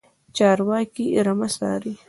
[0.35, 1.91] چرواکی رمه څاري.